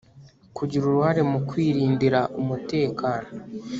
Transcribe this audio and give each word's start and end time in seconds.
kugira 0.57 0.83
uruhare 0.87 1.21
mu 1.31 1.39
kwirindira 1.47 2.19
umutekano 2.41 3.29